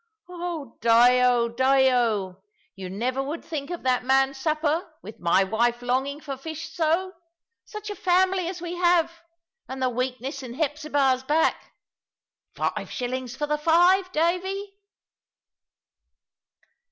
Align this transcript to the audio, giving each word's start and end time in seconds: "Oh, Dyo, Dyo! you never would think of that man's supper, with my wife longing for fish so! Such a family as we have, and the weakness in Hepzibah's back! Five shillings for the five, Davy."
"Oh, 0.29 0.79
Dyo, 0.81 1.47
Dyo! 1.47 2.41
you 2.75 2.89
never 2.89 3.21
would 3.21 3.45
think 3.45 3.69
of 3.69 3.83
that 3.83 4.03
man's 4.03 4.39
supper, 4.39 4.91
with 5.03 5.19
my 5.19 5.43
wife 5.43 5.83
longing 5.83 6.19
for 6.19 6.35
fish 6.37 6.73
so! 6.73 7.13
Such 7.65 7.91
a 7.91 7.95
family 7.95 8.47
as 8.47 8.63
we 8.63 8.73
have, 8.77 9.21
and 9.69 9.79
the 9.79 9.89
weakness 9.91 10.41
in 10.41 10.55
Hepzibah's 10.55 11.21
back! 11.21 11.75
Five 12.55 12.89
shillings 12.89 13.35
for 13.35 13.45
the 13.45 13.59
five, 13.59 14.11
Davy." 14.11 14.73